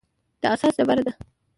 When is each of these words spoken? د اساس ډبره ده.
د 0.41 0.43
اساس 0.53 0.73
ډبره 0.79 1.03
ده. 1.07 1.13